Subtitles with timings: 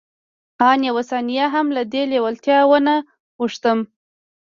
[0.69, 2.95] آن يوه ثانيه هم له دې لېوالتیا وانه
[3.41, 3.79] وښتم.